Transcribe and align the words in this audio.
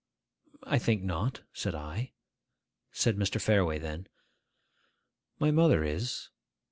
'I 0.63 0.79
think 0.79 1.03
not,' 1.03 1.41
said 1.53 1.75
I. 1.75 2.13
Said 2.91 3.17
Mr. 3.17 3.39
Fareway 3.39 3.77
then, 3.77 4.07
'My 5.37 5.51
mother 5.51 5.83
is. 5.83 6.29